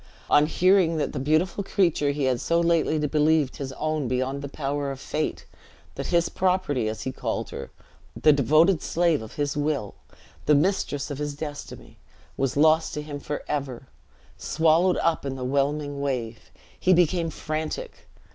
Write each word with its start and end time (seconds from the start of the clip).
On 0.31 0.47
hearing 0.47 0.97
that 0.97 1.13
the 1.13 1.19
beautiful 1.19 1.63
creature 1.63 2.09
he 2.09 2.23
had 2.23 2.41
so 2.41 2.59
lately 2.59 2.97
believed 2.97 3.57
his 3.57 3.71
own 3.73 4.07
beyond 4.07 4.41
the 4.41 4.49
power 4.49 4.89
of 4.89 4.99
fate; 4.99 5.45
that 5.93 6.07
his 6.07 6.27
property, 6.27 6.89
as 6.89 7.03
he 7.03 7.11
called 7.11 7.51
her, 7.51 7.69
the 8.19 8.33
devoted 8.33 8.81
slave 8.81 9.21
of 9.21 9.33
his 9.35 9.55
will, 9.55 9.93
the 10.47 10.55
mistress 10.55 11.11
of 11.11 11.19
his 11.19 11.35
destiny, 11.35 11.99
was 12.35 12.57
lost 12.57 12.95
to 12.95 13.03
him 13.03 13.19
forever! 13.19 13.89
swallowed 14.39 14.97
up 14.97 15.23
in 15.23 15.35
the 15.35 15.45
whelming 15.45 16.01
wave! 16.01 16.49
he 16.79 16.93
became 16.93 17.29
frantic. 17.29 18.09